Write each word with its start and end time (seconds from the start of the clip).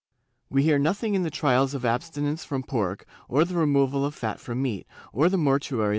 We 0.49 0.63
hear 0.63 0.79
nothing 0.79 1.13
in 1.13 1.21
the 1.21 1.29
trials 1.29 1.75
of 1.75 1.85
abstinence 1.85 2.43
from 2.43 2.63
pork, 2.63 3.05
or 3.29 3.45
the 3.45 3.53
removal 3.53 4.03
of 4.03 4.15
fat 4.15 4.39
from 4.39 4.59
meat, 4.59 4.87
or 5.13 5.29
the 5.29 5.37
mortuary 5.37 5.49
laying 5.51 5.53
out 5.53 5.69
of 5.69 5.77
the 5.77 5.89
dead. 5.89 5.89